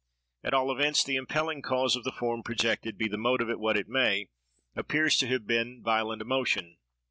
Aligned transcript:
At 0.43 0.55
all 0.55 0.71
events 0.71 1.03
the 1.03 1.15
impelling 1.15 1.61
cause 1.61 1.95
of 1.95 2.03
the 2.03 2.11
form 2.11 2.41
projected, 2.41 2.97
be 2.97 3.07
the 3.07 3.19
mode 3.19 3.39
of 3.39 3.51
it 3.51 3.59
what 3.59 3.77
it 3.77 3.87
may, 3.87 4.29
appears 4.75 5.15
to 5.17 5.27
have 5.27 5.45
been 5.45 5.83
violent 5.83 6.23
emotion. 6.23 6.77